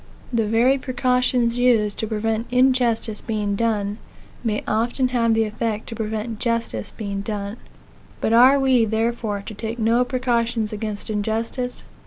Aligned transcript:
The 0.33 0.47
very 0.47 0.79
precautions 0.79 1.59
used 1.59 1.99
to 1.99 2.07
prevent 2.07 2.51
injustice 2.51 3.21
being 3.21 3.55
done, 3.55 3.99
may 4.43 4.63
often 4.67 5.09
have 5.09 5.35
the 5.35 5.43
effect 5.43 5.85
to 5.89 5.95
prevent 5.95 6.39
justice 6.39 6.89
being 6.89 7.21
done. 7.21 7.57
Bu 8.19 8.33
are 8.33 8.59
we, 8.59 8.83
therefore, 8.83 9.43
to 9.45 9.53
take 9.53 9.77
no 9.77 10.03
precautions 10.03 10.73
against 10.73 11.11
injustice? 11.11 11.83